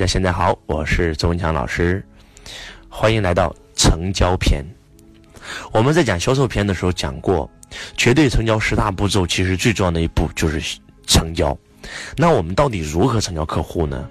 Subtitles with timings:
[0.00, 2.02] 大家现在好，我是周文强老师，
[2.88, 4.64] 欢迎来到成交篇。
[5.74, 7.50] 我们在讲销售篇的时候讲过，
[7.98, 11.54] 绝对成交十大步骤，其实最重要的一步就是成交。
[12.16, 14.08] 那我们到底如何成交客户呢？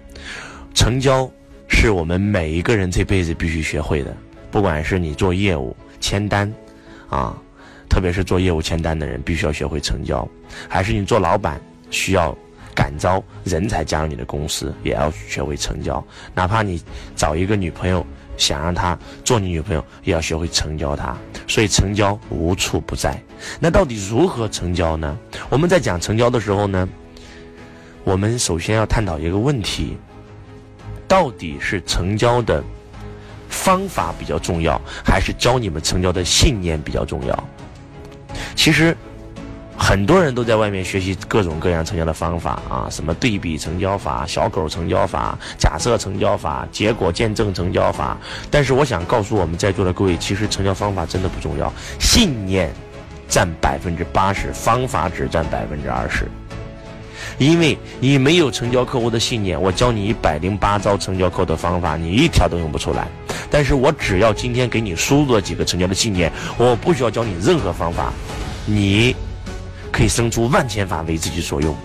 [0.75, 1.27] 成交
[1.67, 4.15] 是我们每一个人这辈子必须学会的，
[4.51, 6.53] 不管是你做业务签单
[7.09, 7.35] 啊，
[7.89, 10.23] 特别是做业务签单的人，必须要学会成交；
[10.67, 11.59] 还是你做老板
[11.89, 12.37] 需要。
[12.79, 16.01] 感召人才加入你的公司，也要学会成交。
[16.33, 16.81] 哪怕你
[17.13, 18.05] 找一个女朋友，
[18.37, 21.13] 想让她做你女朋友，也要学会成交她。
[21.45, 23.21] 所以成交无处不在。
[23.59, 25.19] 那到底如何成交呢？
[25.49, 26.87] 我们在讲成交的时候呢，
[28.05, 29.97] 我们首先要探讨一个问题：
[31.05, 32.63] 到底是成交的
[33.49, 37.43] 方法比较重要，还是教你们成交的信念比较重要？
[38.55, 38.95] 其实。
[39.89, 48.15] 很多人都在外面学习各种各样成交的方法啊，什么对比成交法、小狗成交法、假设成交法、结果见证成交法。
[48.51, 52.71] 但是我想告诉我们在座的各位，其实成交方法真的不重要，信念
[53.27, 56.27] 占百分之八十，方法只占百分之二十。
[57.39, 63.07] 因为你没有成交客户的信念，我教你一百零八招成交客户的方法，你一条都用不出来。
[63.49, 68.13] 但是我只要今天给你输入了几个成交的信念，我不需要教你任何方法，
[68.67, 69.15] 你。
[69.99, 71.75] 可以生出万千法为自己所用。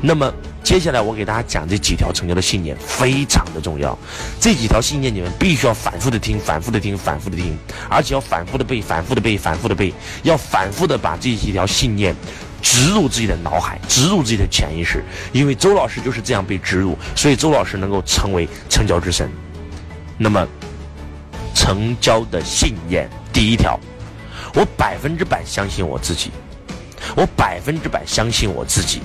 [0.00, 0.32] 那么
[0.64, 3.96] 接下来我给大家讲这几条成交的信念，非常的重要。
[4.40, 7.54] 这几条信念你们必须要反复的听，反复的听，反复的听，
[7.90, 12.16] 而且要反复的背，反复的背，反复的背，要反复的把这几条信念
[12.62, 15.04] 植入自己的脑海，植入自己的潜意识。
[15.30, 19.30] 因为周老师就是这样被植入，所以周老师能够成为成交之神。
[20.16, 20.48] 那么，
[21.54, 23.78] 成交的信念第一条，
[24.54, 26.30] 我百分之百相信我自己。
[27.16, 29.02] 我百分之百相信我自己，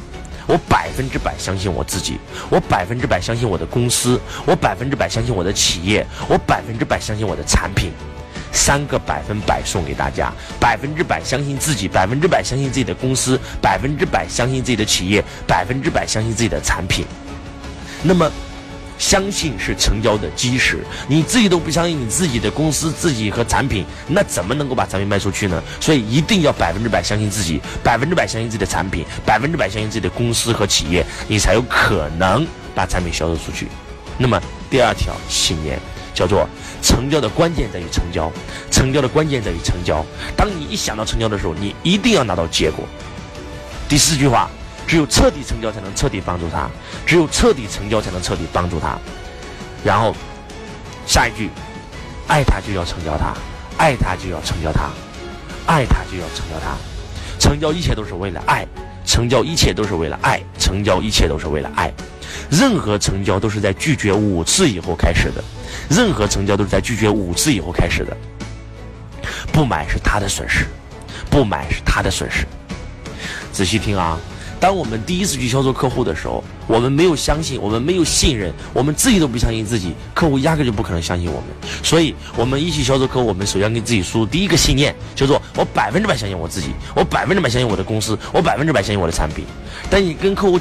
[0.48, 2.18] 我百分之百相信我自己，
[2.50, 7.92] 我百分之百相信我的公司，我百分之百相信我的企业，我百分之百相信我的产品，
[8.52, 17.06] 三个百分百送给大家：百分之百相信自己，百分之百相信自己的公司，百分之百相信自己的企业，百分之百相信自己的产品。
[18.04, 18.32] 那么。
[18.98, 25.62] 相信是成交的基石，你自己都不相信你自己的公司、自己和产品，那怎么能够把产品卖出去呢？
[25.82, 33.68] 所以一定要百分之百相信自己，百分之百相信自己的产品，百分之百相信自己的公司和企业，你才有可能把产品销售出去。
[34.18, 35.78] 那么第二条信念
[36.14, 36.48] 叫做：
[36.82, 38.32] 成交的关键在于成交，
[38.72, 40.06] 成交的关键在于成交。
[40.38, 42.86] 当你一想到成交的时候，你一定要拿到结果。
[43.90, 44.50] 第四句话。
[44.88, 46.70] 只有彻底成交，才能彻底帮助他；
[47.06, 48.98] 只有彻底成交，才能彻底帮助他。
[49.84, 50.16] 然后，
[51.06, 51.50] 下一句，
[52.28, 53.34] 爱他就要成交他，
[53.78, 54.90] 爱他就要成交他，
[55.66, 56.76] 爱他就要成交他。
[57.40, 58.66] 成交一切都是为了爱，
[59.06, 61.92] 成交一切都是为了爱，成交一切都是为了爱。
[62.50, 65.44] 任何成交都是在拒绝五次以后开始的，
[65.90, 68.16] 任何成交都是在拒绝五次以后开始的。
[69.52, 70.66] 不买是他的损失，
[71.30, 72.46] 不买是他的损失。
[73.52, 74.20] 仔细听啊！
[74.66, 81.44] 当我们第一次去销售客户的时候，我们没有相信，我们没有信任，我们自己都不相信自己，客户压根就不可能相信我们。
[81.84, 89.46] 所以，我们一起销售客户，我们首先给自己输入第一个信念，叫做我百分之百相信我自己，我百分之百相信我的公司，我百分之百相信我的产品。
[89.88, 90.60] 但你跟客户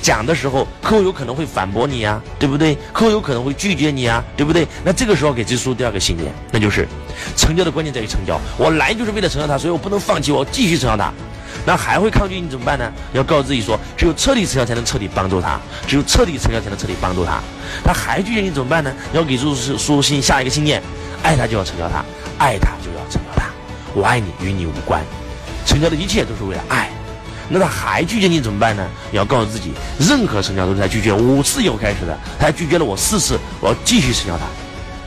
[0.00, 2.78] 讲的时候，客户有可能会反驳你呀，对不对？
[2.92, 4.64] 客户有可能会拒绝你啊，对不对？
[4.84, 6.86] 那这个时候给自己输入第二个信念，那就是
[7.36, 8.40] 成交的关键在于成交。
[8.56, 11.12] 我来就是为了成交他，所以我不能放弃，我继续成交他。
[11.70, 12.92] 那还会抗拒你怎么办呢？
[13.12, 17.38] 要告诉自己说，只有彻底成交才能彻底帮助他，只有彻底成交才能彻底帮助他。
[17.84, 18.92] 他还拒绝你怎么办呢？
[19.12, 20.82] 要给输入输入信下一个信念：
[21.22, 22.04] 爱他就要成交他，
[22.38, 23.44] 爱他就要成交他。
[23.94, 25.00] 我爱你与你无关，
[25.64, 26.90] 成交的一切都是为了爱。
[27.48, 28.84] 那他还拒绝你怎么办呢？
[29.12, 29.70] 你要告诉自己，
[30.00, 32.18] 任何成交都是在拒绝五次以后开始的。
[32.36, 34.44] 他还拒绝了我四次，我要继续成交他。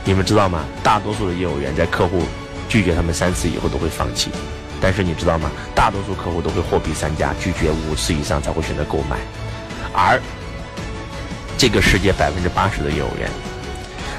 [0.02, 0.64] 你们知道吗？
[0.82, 2.22] 大多数的业务员在客户
[2.70, 4.30] 拒绝他们三次以后都会放弃。
[4.80, 5.50] 但是你知道吗？
[5.74, 9.16] 大多数客户都会货比三家，拒绝五次以上才会选择购买，
[9.92, 10.20] 而
[11.56, 13.28] 这个世界百分之八十的业务员，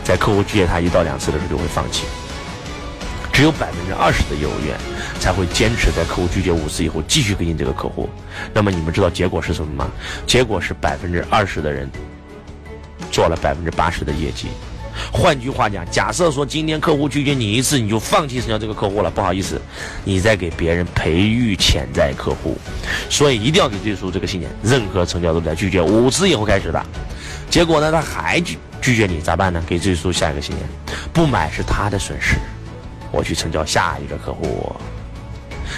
[0.03, 2.06] 在客户拒绝他一到两次的时候就会放弃，
[3.31, 4.75] 只有百分之二十的业务员
[5.19, 8.09] 才会坚持在客户拒绝五次以后继续跟进这个客户。
[8.53, 9.89] 那么你们知道结果是什么吗？
[10.25, 11.89] 结果是百分之二十的人
[13.12, 14.47] 做了百分之八十的业绩。
[15.12, 19.09] 换句话讲，假设说今天客户拒绝你一次，你就放弃成交这个客户了。
[19.09, 19.62] 不好意思，
[20.03, 22.57] 你在给别人培育潜在客户，
[23.09, 26.86] 所以一定要给自己输这个信念：任何成交都在拒绝五次以后开始的。
[27.50, 29.63] 结果呢，他还拒拒绝你，咋办呢？
[29.68, 30.68] 给自己输下一个信念：
[31.13, 32.36] 不买是他的损失，
[33.12, 34.75] 我去成交下一个客户。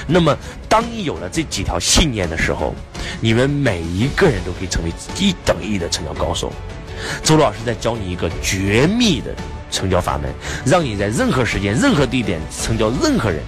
[0.06, 0.36] 那么，
[0.70, 2.74] 当你有了这几条信念的时候，
[3.20, 6.52] 你们每一个人都可以成为一等一的成交高手。
[7.24, 9.34] 周老师在教你一个绝密的
[9.72, 10.32] 成交法门，
[10.66, 13.42] 让你在任何时间、任何地点成交任何人，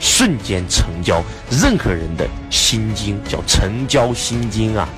[0.00, 4.88] 瞬间成交任何人的心经，叫成交心经啊。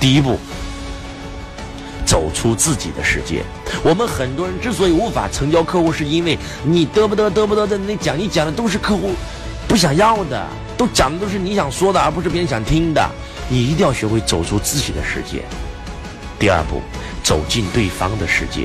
[0.00, 0.38] 第一步，
[2.04, 3.42] 走出自己的世界。
[3.82, 9.12] 我们很多人之所以无法成交客户，是因为你得不得得不得在那讲，你讲的都是客户
[9.68, 10.46] 不想要的，
[10.76, 13.08] 都讲的都是你想说的，而不是别人想听的。
[13.48, 15.42] 你一定要学会走出自己的世界。
[16.42, 16.82] 第二步，
[17.22, 18.62] 走进对方的世界；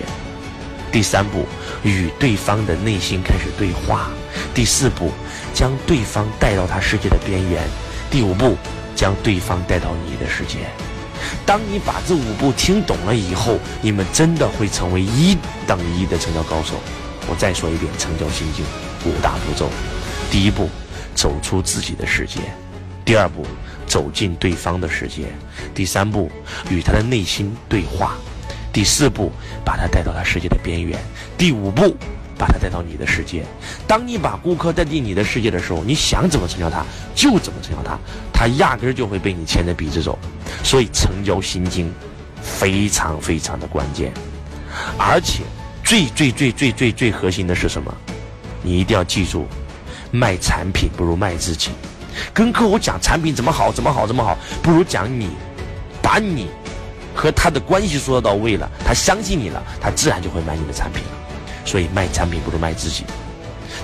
[0.91, 1.45] 第三步，
[1.83, 4.09] 与对方的内心开始对话；
[4.51, 5.11] 第四步，
[5.53, 7.61] 将对方带到他世界的边缘；
[8.09, 8.57] 第五步，
[8.95, 10.67] 将对方带到你的世界。
[11.45, 15.37] 当你把这五步听懂了以后，你们真的会成为一
[15.67, 16.73] 等一的成交高手。
[17.27, 18.65] 我再说一遍，成交心经
[19.05, 19.69] 五大步骤：
[20.31, 20.67] 第一步，
[21.13, 22.39] 走出自己的世界；
[23.05, 23.45] 第二步，
[23.87, 25.23] 走进对方的世界；
[25.73, 26.29] 第三步，
[26.69, 28.11] 与他的内心对话；
[28.71, 29.31] 第四步，
[29.65, 30.99] 把他带到他世界的边缘；
[31.37, 31.95] 第五步。
[32.39, 33.43] 把他带到你的世界。
[33.87, 36.85] 当你把顾客带进你的世界的时候，你想怎么成交他，
[37.15, 37.97] 就怎么成交他，
[38.31, 40.19] 他压根儿就会被你牵着鼻子走。
[40.63, 41.91] 所以，成交心经
[42.39, 44.13] 非常非常的关键。
[44.99, 45.41] 而且，
[45.83, 47.91] 最最最最最最核心的是什么？
[48.61, 49.47] 你一定要记住，
[50.11, 51.71] 卖产品不如卖自己。
[52.33, 55.29] 跟客户讲产品怎么好，怎么好，怎么好，不如讲你，
[56.01, 56.49] 把你
[57.13, 61.09] 和他的关系说到位了，他相信你了，他自然就会买你的产品了。
[61.65, 63.03] 所以卖产品不如卖自己，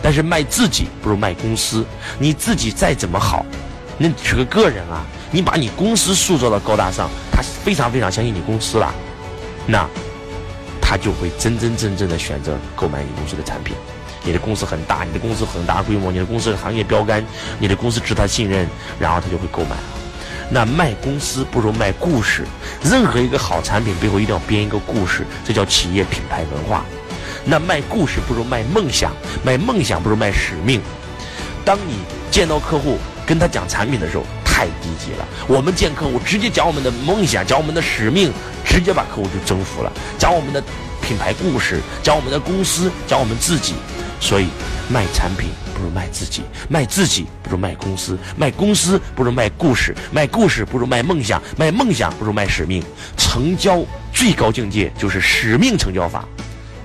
[0.02, 1.86] 但是卖自己不如卖公司。
[2.18, 3.46] 你自己再怎么好，
[3.98, 5.06] 那是个个人啊。
[5.32, 8.94] 你把你公司塑造的高大上，他非常非常相信你公司了，
[9.66, 9.86] 那
[10.80, 13.76] 他就会真真正正的选择购买你公司的产品。
[14.24, 17.24] 你的公司很大，你的公司很大规模，你的公司是行业标杆，
[17.60, 18.68] 你的公司值他信任，
[19.00, 19.76] 然后他就会购买。
[20.50, 22.46] 那卖公司不如卖故事。
[22.84, 26.86] 任何一个好产品背后一定要编一个故事，这叫企业品牌文化。
[27.46, 29.12] 那卖故事不如卖梦想，
[29.44, 30.82] 卖梦想不如卖使命。
[31.66, 32.00] 当你
[32.30, 35.28] 见到客户跟他讲产品的时候，太低级了。
[35.48, 38.32] 我们见客户直接讲我们的梦想，讲我们的使命，
[38.64, 39.92] 直接把客户就征服了。
[40.20, 40.62] 讲我们的
[41.02, 43.74] 品牌故事，讲我们的公司，讲我们自己。
[44.24, 44.48] 所以
[44.90, 52.82] 卖产品不如卖自己，卖自己不如卖公司，卖公司不如卖故事，卖故事不如卖梦想，卖梦想不如卖使命。
[53.18, 53.84] 成交
[54.14, 56.24] 最高境界就是使命成交法。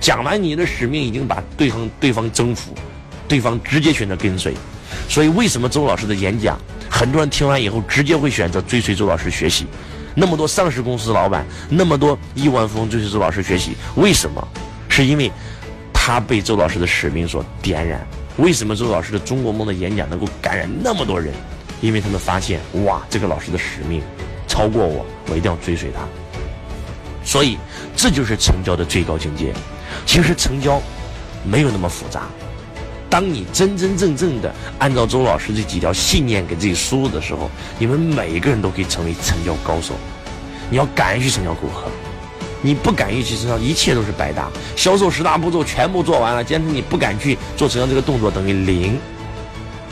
[0.01, 2.75] 讲完你的使命，已经把对方对方征服，
[3.25, 4.53] 对方直接选择跟随。
[5.07, 6.59] 所以，为什么周老师的演讲，
[6.89, 9.65] 很多人听完以后直接会选择追随周老师学习？
[10.13, 14.45] 那么多上市公司老板，那么多亿万富翁追随周老师学习，为什么？
[14.89, 15.31] 是因为
[16.09, 18.03] 他被周老师的使命所点燃。
[18.37, 21.31] 为什么周老师的中国梦的演讲能够感染那么多人？
[21.81, 24.01] 因为他们发现，哇，这个老师的使命
[24.47, 26.01] 超过我，我一定要追随他。
[27.23, 27.59] 所以，
[27.95, 29.53] 这就是成交的最高境界。
[30.03, 30.81] 其实成交
[31.43, 32.23] 没有那么复杂。
[33.07, 39.93] 当你真真正正的按照周老师这几条信念给自己输入的时候，你们每一个人都可以成为成交高手。
[40.71, 41.83] 你要敢于去成交顾客，
[42.61, 44.49] 你不敢预期成交，一切都是白搭。
[44.75, 48.99] 销售十大步骤全部做完了，坚持你不敢去做成交这个动作等于零。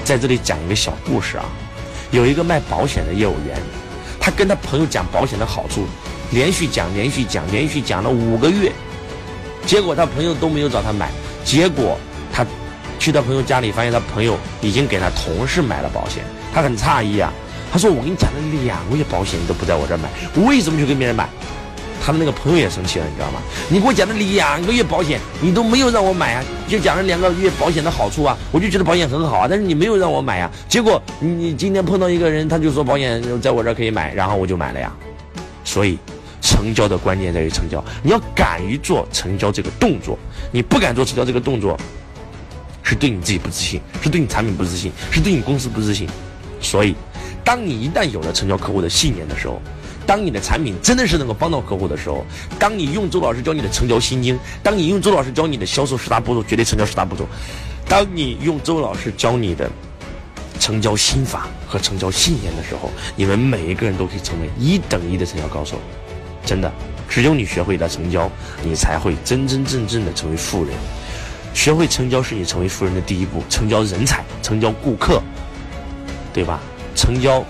[0.03, 1.45] 在这里讲一个小故事啊，
[2.11, 3.57] 有一个卖保险的业务员，
[4.19, 5.85] 他跟他朋友讲保险的好处，
[6.31, 8.71] 连续讲，连续讲，连续讲了五个月。
[9.65, 11.09] 结果他朋友都没有找他买，
[11.44, 11.97] 结果
[12.31, 12.45] 他
[12.99, 17.33] 去他朋友家里，发现他朋友已经给他同事买了保险，他很诧异啊。
[17.69, 20.09] 他说：“我给你讲了两个月保险，你都不在我这儿买，
[20.47, 21.27] 为什么去跟别人买？”
[22.07, 23.42] 他们那个朋友也生气了，你知道吗？
[23.68, 30.49] 你给我讲了两个月保险，你都没有让我买啊，就讲了两个月保险的好处啊，我就觉得保险很好啊，但是你没有让我买啊。
[30.69, 34.90] 结果你你今天碰到一个人，他就说保险在我这可以买，然后我就买了呀。
[35.66, 35.99] 所以。
[36.40, 40.18] 成交的关键在于成交，你要敢于做成交这个动作，
[40.49, 41.78] 你不敢做成交这个动作，
[42.83, 46.07] 是对你自己不自信，是对你产品不自信，是对你公司不自信。
[46.61, 46.95] 所以，
[47.44, 49.61] 当你一旦有了成交客户的信念的时候，
[50.07, 52.26] 当你的产品真的是能够帮到客户的时候，
[52.57, 57.28] 当你用周老师教你的成交心经，当你用周老师教你的销售十大步骤，绝对成交十大步骤，
[57.87, 59.69] 当你用周老师教你的
[60.59, 65.78] 成交心法和成交信念的时候，你们每一个人都可以成为一等一的成交高手。
[66.45, 66.71] 真的，
[67.09, 68.31] 只有你学会了成交，
[68.64, 70.73] 你才会真真正正的成为富人。
[71.54, 75.21] 学会成交是你成为富人的第一步，成交人才，成交顾客，
[76.31, 76.61] 对吧？
[76.95, 77.44] 成交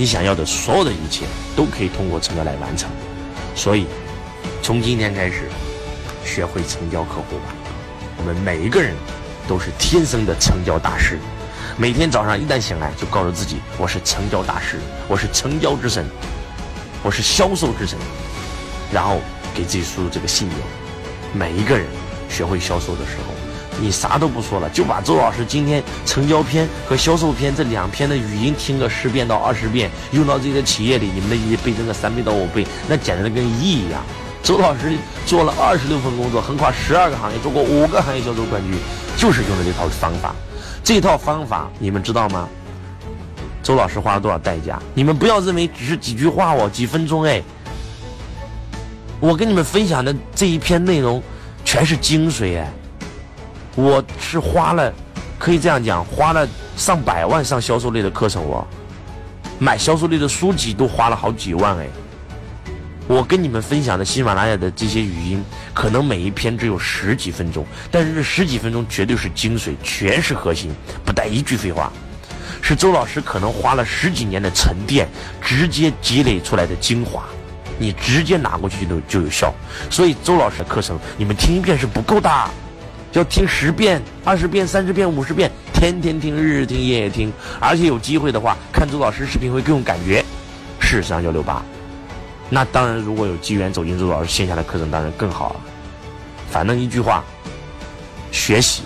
[0.00, 2.88] 你想要的所有的一切，都可以通过成交来完成。
[3.54, 3.84] 所以，
[4.62, 5.50] 从今天开始，
[6.24, 7.52] 学会成交客户吧。
[8.16, 8.94] 我们每一个人
[9.46, 11.18] 都是天生的成交大师。
[11.76, 16.06] 每天早上一旦醒来，就告诉自己：我是成交大师，我是成交之神。
[17.02, 17.98] 我是销售之神，
[18.90, 19.20] 然后
[19.54, 20.58] 给自己输入这个信念。
[21.34, 21.86] 每一个人
[22.26, 23.34] 学会销售的时候，
[23.78, 34.02] 你啥都不说了，就把周老师今天成交篇和销售篇这两篇的语音听个十遍到二十遍，用到自己的企业里，你们的业绩倍增个三倍到五倍，那简直跟一一样。
[34.42, 34.96] 周老师
[35.26, 38.78] 做了二十六份工作，横跨十二个行业，做过五个行业销售冠军，
[39.16, 40.34] 就是用的这套方法。
[40.82, 42.48] 这套方法你们知道吗？
[43.62, 44.80] 周老师花了多少代价？
[44.94, 47.42] 你们不要认为只是几句话哦，几分钟哎。
[49.20, 51.22] 我跟你们分享的这一篇内容
[51.64, 52.72] 全是精髓哎。
[53.76, 54.92] 我是花了，
[55.38, 56.46] 可以这样讲，花了
[56.76, 58.66] 上百万上销售类的课程哦，
[59.58, 61.86] 买销售类的书籍都花了好几万哎。
[63.06, 70.72] 我跟你们分享的喜马拉雅的这些语音，可能每一篇只有十几分钟，但是这十几分钟绝对是精髓，全是核心，
[71.04, 71.92] 不带一句废话，
[72.60, 75.08] 是周老师可能花了十几年的沉淀，
[75.40, 77.24] 直接积累出来的精华，
[77.78, 79.52] 你直接拿过去就就有效。
[79.90, 82.30] 所以周老师的课程，你们听一遍是不够的，
[83.12, 90.24] 要听十遍、二十遍、三十遍、五十遍，天天听，日日听，夜夜听，而且有机会的话，看周老师视频会更有感觉。
[90.78, 91.62] 是三幺六八。
[92.48, 95.60] 那当然，如果有机缘走进周老师线下的课程，当然更好了。
[96.50, 97.24] 反正一句话，
[98.30, 98.82] 学习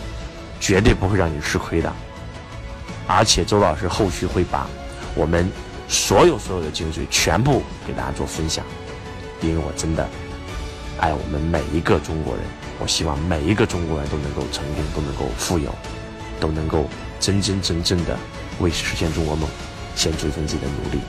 [0.59, 1.93] 绝对不会让你吃亏的。
[3.07, 4.67] 而且周老师后续会把
[5.15, 5.51] 我们
[5.87, 8.65] 所有所有的精髓全部给大家做分享，
[9.43, 10.09] 因为我真的
[10.99, 12.45] 爱我们每一个中国人。
[12.79, 15.75] 我希望每一个中国人都能够成功，都能够富有，
[16.41, 16.89] 都能够
[17.21, 18.19] 真真正正的
[18.61, 19.49] 为实现中国梦
[19.95, 21.01] 献出一份自己的努力。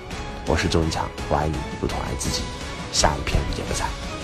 [0.48, 2.42] 我是周文强，我爱你，如同爱自己。
[2.92, 4.15] 下一篇不见不散。